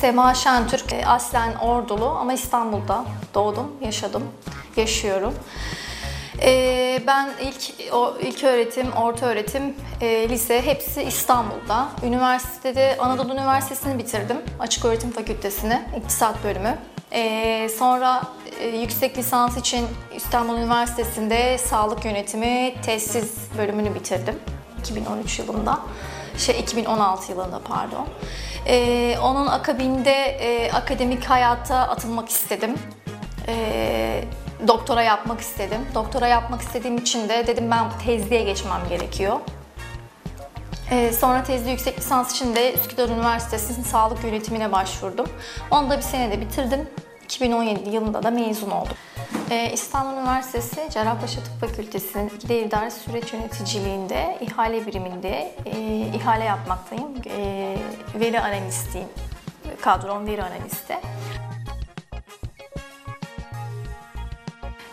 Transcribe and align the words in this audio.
Sema 0.00 0.34
Şentürk, 0.34 0.92
e, 0.92 1.06
aslen 1.06 1.54
Ordulu 1.54 2.08
ama 2.08 2.32
İstanbul'da 2.32 3.04
doğdum, 3.34 3.72
yaşadım, 3.82 4.22
yaşıyorum. 4.76 5.34
E, 6.42 7.02
ben 7.06 7.30
ilk 7.42 7.92
o 7.92 8.14
ilk 8.20 8.44
öğretim, 8.44 8.92
orta 8.92 9.26
öğretim, 9.26 9.74
e, 10.00 10.28
lise 10.28 10.62
hepsi 10.66 11.02
İstanbul'da. 11.02 11.88
Üniversitede 12.02 12.96
Anadolu 12.98 13.32
Üniversitesi'ni 13.32 13.98
bitirdim. 13.98 14.36
Açık 14.60 14.84
Öğretim 14.84 15.10
Fakültesini, 15.10 15.82
İktisat 15.96 16.44
bölümü. 16.44 16.78
E, 17.12 17.68
sonra 17.68 18.22
yüksek 18.64 19.18
lisans 19.18 19.56
için 19.56 19.86
İstanbul 20.14 20.58
Üniversitesi'nde 20.58 21.58
Sağlık 21.58 22.04
Yönetimi 22.04 22.74
Tesis 22.82 23.34
bölümünü 23.58 23.94
bitirdim 23.94 24.38
2013 24.78 25.38
yılında. 25.38 25.80
Şey 26.38 26.60
2016 26.60 27.32
yılında 27.32 27.60
pardon. 27.68 28.06
Ee, 28.66 29.18
onun 29.22 29.46
akabinde 29.46 30.12
e, 30.12 30.72
akademik 30.72 31.24
hayata 31.24 31.76
atılmak 31.76 32.28
istedim. 32.28 32.74
Ee, 33.48 34.24
doktora 34.68 35.02
yapmak 35.02 35.40
istedim. 35.40 35.80
Doktora 35.94 36.28
yapmak 36.28 36.60
istediğim 36.60 36.98
için 36.98 37.28
de 37.28 37.46
dedim 37.46 37.70
ben 37.70 37.98
tezliğe 38.04 38.42
geçmem 38.42 38.80
gerekiyor. 38.88 39.36
Ee, 40.90 41.12
sonra 41.12 41.42
tezli 41.42 41.70
yüksek 41.70 41.98
lisans 41.98 42.32
için 42.32 42.54
de 42.54 42.74
Üsküdar 42.74 43.08
Üniversitesi'nin 43.08 43.84
sağlık 43.84 44.24
yönetimine 44.24 44.72
başvurdum. 44.72 45.26
Onu 45.70 45.90
da 45.90 45.96
bir 45.96 46.02
senede 46.02 46.40
bitirdim. 46.40 46.88
2017 47.26 47.90
yılında 47.90 48.22
da 48.22 48.30
mezun 48.30 48.70
oldum. 48.70 48.96
Ee, 49.50 49.70
İstanbul 49.72 50.20
Üniversitesi 50.20 50.88
Cerrahpaşa 50.90 51.40
Tıp 51.40 51.60
Fakültesi'nin 51.60 52.28
ikide 52.28 52.62
idare 52.62 52.90
süreç 52.90 53.32
yöneticiliğinde 53.32 54.38
ihale 54.40 54.86
biriminde 54.86 55.54
e, 55.66 55.98
ihale 56.14 56.44
yapmaktayım. 56.44 57.08
E, 57.36 57.76
veri 58.20 58.40
analistiyim. 58.40 59.08
Kadron 59.80 60.26
veri 60.26 60.42
analisti. 60.42 60.96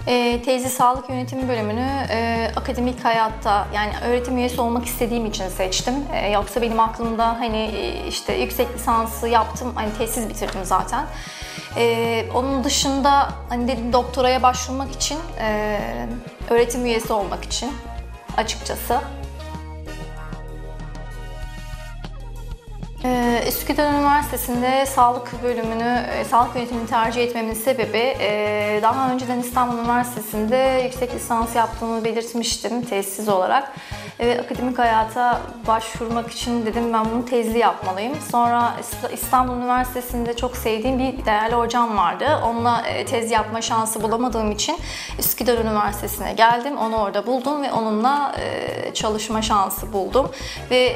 E, 0.08 0.42
teyze 0.46 0.70
sağlık 0.70 1.10
yönetimi 1.10 1.50
bölümünü 1.50 1.90
e, 2.10 2.52
akademik 2.56 3.06
hayatta 3.06 3.68
yani 3.76 3.92
öğretim 4.06 4.38
üyesi 4.38 4.62
olmak 4.62 4.86
istediğim 4.86 5.26
için 5.26 5.50
seçtim. 5.50 5.94
E, 6.14 6.32
yoksa 6.32 6.62
benim 6.62 6.80
aklımda 6.80 7.40
hani 7.40 7.58
e, 7.58 8.08
işte 8.08 8.34
yüksek 8.34 8.76
lisansı 8.76 9.28
yaptım, 9.28 9.72
hani 9.76 9.94
tesis 9.98 10.30
bitirdim 10.30 10.62
zaten. 10.64 11.06
E, 11.78 12.26
onun 12.34 12.64
dışında 12.64 13.30
hani 13.50 13.68
dedim 13.68 13.94
doktoraya 13.94 14.44
başvurmak 14.44 14.92
için, 14.92 15.18
e, 15.40 15.80
öğretim 16.50 16.86
üyesi 16.86 17.14
olmak 17.14 17.46
için 17.46 17.72
açıkçası. 18.38 19.02
Ee, 23.06 23.44
Üsküdar 23.48 23.94
Üniversitesi'nde 23.94 24.86
sağlık 24.86 25.44
bölümünü, 25.44 26.06
e, 26.20 26.26
sağlık 26.26 26.56
yönetimini 26.56 26.88
tercih 26.88 27.24
etmemin 27.24 27.54
sebebi 27.54 27.98
e, 27.98 28.80
daha 28.82 29.12
önceden 29.12 29.40
İstanbul 29.40 29.78
Üniversitesi'nde 29.78 30.82
yüksek 30.84 31.16
lisans 31.16 31.56
yaptığımı 31.56 32.04
belirtmiştim 32.04 32.82
tesis 32.86 33.28
olarak. 33.28 33.74
Ve 34.20 34.42
akademik 34.42 34.80
hayata 34.80 35.42
başvurmak 35.68 36.32
için 36.32 36.66
dedim 36.66 36.94
ben 36.94 37.06
bunu 37.14 37.26
tezli 37.26 37.60
yapmalıyım. 37.60 38.14
Sonra 38.32 38.74
İstanbul 39.14 39.54
Üniversitesi'nde 39.54 40.36
çok 40.36 40.58
sevdiğim 40.58 41.00
bir 41.00 41.26
değerli 41.26 41.56
hocam 41.56 41.98
vardı. 41.98 42.26
Onunla 42.46 42.82
e, 42.88 43.06
tez 43.06 43.32
yapma 43.32 43.62
şansı 43.62 44.04
bulamadığım 44.04 44.52
için 44.52 44.78
Üsküdar 45.20 45.58
Üniversitesi'ne 45.58 46.34
geldim. 46.34 46.78
Onu 46.78 46.96
orada 46.98 47.28
buldum 47.28 47.64
ve 47.64 47.72
onunla 47.72 48.36
çalışma 48.94 49.42
şansı 49.42 49.94
buldum. 49.94 50.32
Ve 50.72 50.96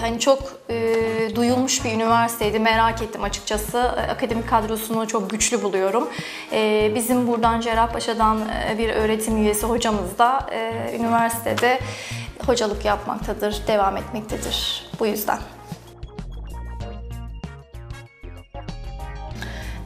hani 0.00 0.20
çok 0.20 0.38
duyulmuş 1.36 1.84
bir 1.84 1.92
üniversiteydi. 1.92 2.58
Merak 2.58 3.02
ettim 3.02 3.24
açıkçası. 3.24 3.80
Akademik 3.88 4.48
kadrosunu 4.48 5.08
çok 5.08 5.30
güçlü 5.30 5.62
buluyorum. 5.62 6.08
Ee, 6.52 6.92
bizim 6.94 7.26
buradan 7.28 7.60
Cerrahpaşa'dan 7.60 8.38
e, 8.70 8.78
bir 8.78 8.88
öğretim 8.88 9.36
üyesi 9.36 9.66
hocamız 9.66 10.18
da 10.18 10.46
e, 10.52 10.96
üniversitede 10.96 11.80
hocalık 12.46 12.84
yapmaktadır, 12.84 13.62
devam 13.68 13.96
etmektedir. 13.96 14.86
Bu 15.00 15.06
yüzden. 15.06 15.38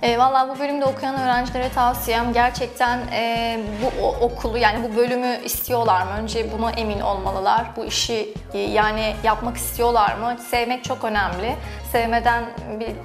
E, 0.03 0.19
Valla 0.19 0.49
bu 0.49 0.59
bölümde 0.59 0.84
okuyan 0.84 1.21
öğrencilere 1.21 1.69
tavsiyem 1.69 2.33
gerçekten 2.33 2.99
e, 3.12 3.59
bu 3.83 4.06
okulu 4.25 4.59
yani 4.59 4.88
bu 4.88 4.97
bölümü 4.97 5.41
istiyorlar 5.44 6.03
mı? 6.03 6.11
Önce 6.22 6.53
buna 6.53 6.71
emin 6.71 7.00
olmalılar. 7.00 7.66
Bu 7.77 7.84
işi 7.84 8.34
e, 8.55 8.59
yani 8.59 9.15
yapmak 9.25 9.56
istiyorlar 9.56 10.15
mı? 10.15 10.37
Sevmek 10.50 10.84
çok 10.84 11.05
önemli. 11.05 11.56
Sevmeden 11.93 12.44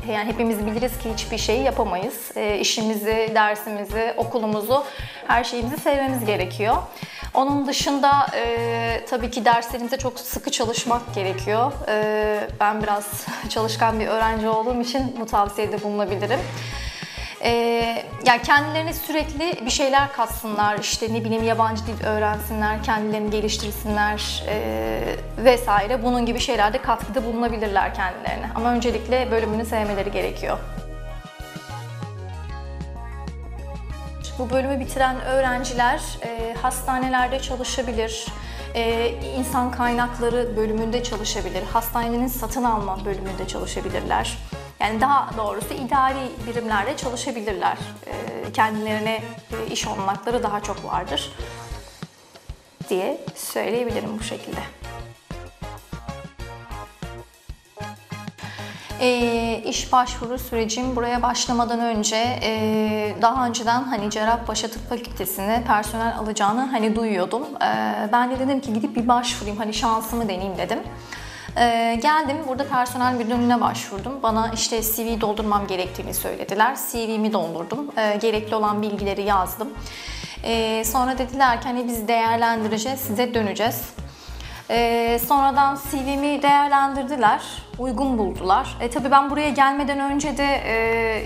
yani 0.10 0.26
hepimiz 0.26 0.66
biliriz 0.66 0.98
ki 0.98 1.14
hiçbir 1.14 1.38
şeyi 1.38 1.64
yapamayız. 1.64 2.32
E, 2.36 2.60
işimizi, 2.60 3.32
dersimizi, 3.36 4.14
okulumuzu, 4.18 4.84
her 5.28 5.44
şeyimizi 5.44 5.78
sevmemiz 5.78 6.26
gerekiyor. 6.26 6.76
Onun 7.34 7.68
dışında 7.68 8.28
e, 8.36 9.06
tabii 9.10 9.32
ki 9.32 9.46
derslerimize 9.46 9.98
çok 9.98 10.20
sıkı 10.20 10.52
çalışmak 10.52 11.16
gerekiyor. 11.16 11.72
E, 11.88 12.48
ben 12.60 12.84
biraz 12.84 13.26
çalışkan 13.50 14.00
bir 14.00 14.08
öğrenci 14.08 14.48
olduğum 14.48 14.82
için 14.82 15.16
bu 15.20 15.26
tavsiyede 15.26 15.84
bulunabilirim. 15.84 16.40
Ee, 17.46 18.04
yani 18.26 18.42
kendilerine 18.42 18.94
sürekli 18.94 19.66
bir 19.66 19.70
şeyler 19.70 20.14
katsınlar, 20.14 20.80
işte 20.80 21.14
ne 21.14 21.24
bileyim 21.24 21.44
yabancı 21.44 21.88
dil 21.88 22.06
öğrensinler, 22.06 22.84
kendilerini 22.84 23.30
geliştirsinler 23.30 24.44
e, 24.48 25.02
vesaire. 25.38 26.04
Bunun 26.04 26.26
gibi 26.26 26.40
şeylerde 26.40 26.78
katkıda 26.78 27.26
bulunabilirler 27.26 27.94
kendilerine. 27.94 28.50
Ama 28.56 28.72
öncelikle 28.72 29.32
bölümünü 29.32 29.66
sevmeleri 29.66 30.12
gerekiyor. 30.12 30.58
Bu 34.40 34.50
bölümü 34.50 34.80
bitiren 34.80 35.22
öğrenciler 35.22 36.02
e, 36.24 36.56
hastanelerde 36.62 37.40
çalışabilir, 37.40 38.26
e, 38.76 39.10
insan 39.38 39.72
kaynakları 39.72 40.58
bölümünde 40.58 41.04
çalışabilir, 41.04 41.64
hastanenin 41.74 42.28
satın 42.28 42.64
alma 42.64 43.06
bölümünde 43.06 43.48
çalışabilirler. 43.48 44.38
Yani 44.80 45.02
daha 45.02 45.38
doğrusu 45.38 45.74
idari 45.74 46.32
birimlerde 46.48 46.98
çalışabilirler. 46.98 47.78
E, 48.08 48.52
kendilerine 48.52 49.22
e, 49.52 49.72
iş 49.72 49.88
olanakları 49.88 50.44
daha 50.44 50.60
çok 50.60 50.86
vardır 50.86 51.32
diye 52.90 53.22
söyleyebilirim 53.36 54.20
bu 54.20 54.24
şekilde. 54.24 54.60
E, 59.02 59.62
iş 59.66 59.92
başvuru 59.92 60.40
sürecim 60.40 60.96
buraya 60.96 61.22
başlamadan 61.22 61.80
önce 61.80 62.40
e, 62.44 63.16
daha 63.22 63.48
önceden 63.48 63.84
hani 63.84 64.10
Cerrahpaşa 64.10 64.68
Tıp 64.68 64.90
Fakültesi'ne 64.90 65.64
personel 65.68 66.18
alacağını 66.18 66.62
hani 66.62 66.96
duyuyordum. 66.96 67.44
E, 67.62 68.10
ben 68.12 68.32
de 68.32 68.40
dedim 68.40 68.62
ki 68.62 68.74
gidip 68.74 68.96
bir 68.96 69.08
başvurayım 69.08 69.58
hani 69.58 69.74
şansımı 69.74 70.24
deneyeyim 70.24 70.58
dedim. 70.58 70.80
Ee, 71.58 72.00
geldim 72.02 72.38
burada 72.48 72.68
personel 72.68 73.14
müdürlüğüne 73.14 73.62
başvurdum. 73.62 74.24
Bana 74.24 74.52
işte 74.54 74.82
CV 74.82 75.22
doldurmam 75.22 75.68
gerektiğini 75.68 76.14
söylediler. 76.14 76.78
CV'mi 76.92 77.34
doldurdum. 77.34 77.92
Ee, 77.98 78.18
gerekli 78.22 78.56
olan 78.56 78.82
bilgileri 78.82 79.22
yazdım. 79.22 79.70
Ee, 80.44 80.84
sonra 80.86 81.18
dediler 81.18 81.62
ki 81.62 81.68
hani 81.68 81.88
biz 81.88 82.08
değerlendireceğiz, 82.08 83.00
size 83.00 83.34
döneceğiz. 83.34 83.82
Ee, 84.70 85.20
sonradan 85.28 85.80
CV'mi 85.92 86.42
değerlendirdiler, 86.42 87.42
uygun 87.80 88.18
buldular. 88.18 88.78
E, 88.82 88.90
tabii 88.90 89.12
ben 89.12 89.30
buraya 89.30 89.50
gelmeden 89.50 90.00
önce 90.00 90.38
de 90.38 90.62
e, 90.66 90.76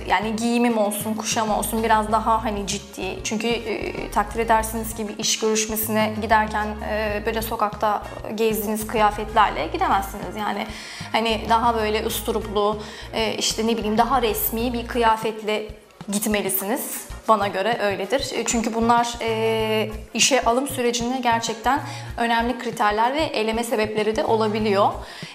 yani 0.08 0.36
giyimim 0.36 0.78
olsun, 0.78 1.14
kuşam 1.14 1.52
olsun 1.52 1.84
biraz 1.84 2.12
daha 2.12 2.44
hani 2.44 2.68
ciddi. 2.68 3.24
Çünkü 3.24 3.48
e, 3.48 4.12
takdir 4.12 4.40
edersiniz 4.40 4.96
ki 4.96 5.08
bir 5.08 5.18
iş 5.18 5.40
görüşmesine 5.40 6.14
giderken 6.22 6.68
e, 6.90 7.24
böyle 7.26 7.42
sokakta 7.42 8.04
gezdiğiniz 8.36 8.88
kıyafetlerle 8.88 9.68
gidemezsiniz. 9.68 10.36
Yani 10.40 10.68
hani 11.12 11.42
daha 11.50 11.76
böyle 11.76 12.06
usturuplu, 12.06 12.80
e, 13.14 13.34
işte 13.34 13.68
ne 13.68 13.78
bileyim 13.78 13.98
daha 13.98 14.22
resmi 14.22 14.74
bir 14.74 14.88
kıyafetle 14.88 15.68
gitmelisiniz. 16.12 17.08
Bana 17.30 17.48
göre 17.48 17.78
öyledir. 17.82 18.32
E, 18.34 18.44
çünkü 18.46 18.74
bunlar 18.74 19.18
e, 19.22 19.92
işe 20.14 20.46
alım 20.46 20.68
sürecinde 20.68 21.20
gerçekten 21.20 21.80
önemli 22.18 22.60
kriterler 22.60 23.14
ve 23.14 23.22
eleme 23.22 23.64
sebepleri 23.64 24.16
de 24.16 24.26
olabiliyor. 24.26 24.90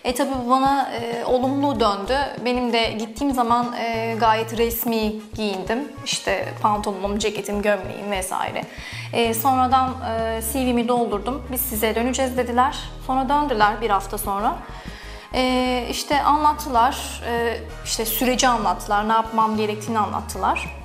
E 0.04 0.14
tabi 0.14 0.30
bu 0.44 0.50
bana 0.50 0.90
e, 0.92 1.24
olumlu 1.24 1.80
döndü. 1.80 2.18
Benim 2.44 2.72
de 2.72 2.92
gittiğim 2.92 3.34
zaman 3.34 3.72
e, 3.72 4.16
gayet 4.20 4.58
resmi 4.58 5.12
giyindim. 5.34 5.88
İşte 6.04 6.48
pantolonum, 6.62 7.18
ceketim, 7.18 7.62
gömleğim 7.62 8.10
vesaire. 8.10 8.64
E, 9.12 9.34
sonradan 9.34 9.90
e, 9.90 10.40
CV'mi 10.52 10.88
doldurdum. 10.88 11.42
Biz 11.52 11.60
size 11.60 11.94
döneceğiz 11.94 12.36
dediler. 12.36 12.78
Sonra 13.06 13.28
döndüler 13.28 13.80
bir 13.80 13.90
hafta 13.90 14.18
sonra. 14.18 14.56
Ee, 15.36 15.86
işte 15.90 16.22
anlattılar, 16.22 17.22
ee, 17.26 17.60
işte 17.84 18.04
süreci 18.04 18.48
anlattılar, 18.48 19.08
ne 19.08 19.12
yapmam 19.12 19.56
gerektiğini 19.56 19.98
anlattılar. 19.98 20.83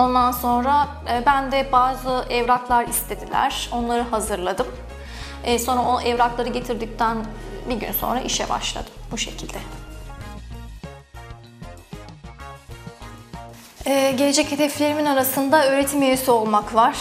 Ondan 0.00 0.32
sonra 0.32 0.88
e, 1.12 1.26
ben 1.26 1.52
de 1.52 1.72
bazı 1.72 2.24
evraklar 2.30 2.86
istediler. 2.86 3.68
Onları 3.72 4.02
hazırladım. 4.02 4.66
E, 5.44 5.58
sonra 5.58 5.80
o 5.80 6.00
evrakları 6.00 6.48
getirdikten 6.48 7.16
bir 7.68 7.74
gün 7.74 7.92
sonra 7.92 8.20
işe 8.20 8.48
başladım. 8.48 8.92
Bu 9.12 9.18
şekilde. 9.18 9.58
Ee, 13.86 14.14
gelecek 14.18 14.52
hedeflerimin 14.52 15.04
arasında 15.04 15.66
öğretim 15.66 16.02
üyesi 16.02 16.30
olmak 16.30 16.74
var. 16.74 16.96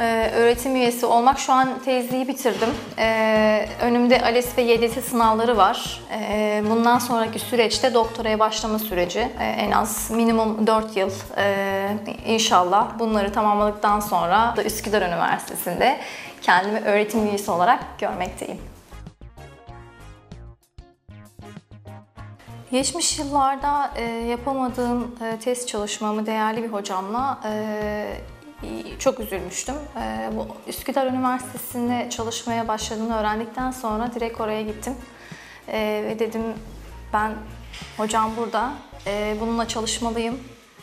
Ee, 0.00 0.30
öğretim 0.34 0.76
üyesi 0.76 1.06
olmak, 1.06 1.38
şu 1.38 1.52
an 1.52 1.78
tezliği 1.84 2.28
bitirdim. 2.28 2.68
Ee, 2.98 3.68
önümde 3.82 4.22
ALES 4.22 4.58
ve 4.58 4.62
YDS 4.62 5.04
sınavları 5.04 5.56
var. 5.56 6.00
Ee, 6.12 6.62
bundan 6.70 6.98
sonraki 6.98 7.38
süreçte 7.38 7.94
doktoraya 7.94 8.38
başlama 8.38 8.78
süreci. 8.78 9.18
Ee, 9.18 9.44
en 9.44 9.70
az 9.70 10.10
minimum 10.10 10.66
4 10.66 10.96
yıl 10.96 11.10
ee, 11.36 11.88
inşallah. 12.26 12.98
Bunları 12.98 13.32
tamamladıktan 13.32 14.00
sonra 14.00 14.54
da 14.56 14.64
Üsküdar 14.64 15.02
Üniversitesi'nde 15.02 16.00
kendimi 16.42 16.80
öğretim 16.80 17.26
üyesi 17.26 17.50
olarak 17.50 17.84
görmekteyim. 17.98 18.58
Geçmiş 22.72 23.18
yıllarda 23.18 23.90
e, 23.96 24.04
yapamadığım 24.04 25.14
e, 25.24 25.38
test 25.38 25.68
çalışmamı 25.68 26.26
değerli 26.26 26.62
bir 26.62 26.68
hocamla 26.68 27.38
e, 27.44 28.16
çok 28.98 29.20
üzülmüştüm. 29.20 29.74
E, 30.02 30.30
bu 30.36 30.46
Üsküdar 30.66 31.06
Üniversitesi'nde 31.06 32.10
çalışmaya 32.10 32.68
başladığını 32.68 33.16
öğrendikten 33.16 33.70
sonra 33.70 34.14
direkt 34.14 34.40
oraya 34.40 34.62
gittim. 34.62 34.94
E, 35.68 36.02
ve 36.06 36.18
dedim 36.18 36.42
ben 37.12 37.32
hocam 37.96 38.30
burada, 38.36 38.72
bununla 39.40 39.68
çalışmalıyım, 39.68 40.38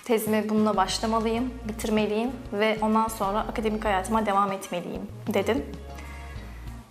tezime 0.05 0.49
bununla 0.49 0.77
başlamalıyım, 0.77 1.53
bitirmeliyim 1.67 2.31
ve 2.53 2.77
ondan 2.81 3.07
sonra 3.07 3.39
akademik 3.39 3.85
hayatıma 3.85 4.25
devam 4.25 4.51
etmeliyim 4.51 5.01
dedim. 5.27 5.65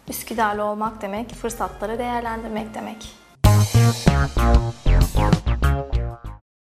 Üsküdar'lı 0.08 0.64
olmak 0.64 1.02
demek, 1.02 1.34
fırsatları 1.34 1.98
değerlendirmek 1.98 2.74
demek. 2.74 3.14